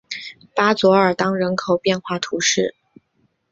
[0.55, 2.73] 巴佐尔当人口变化图示